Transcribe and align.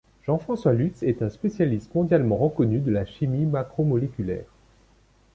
Jean-François 0.25 0.73
Lutz 0.73 1.03
est 1.03 1.21
un 1.21 1.29
spécialiste 1.29 1.93
mondialement 1.93 2.37
reconnu 2.37 2.79
de 2.79 2.89
la 2.89 3.05
chimie 3.05 3.45
macromoléculaire. 3.45 4.49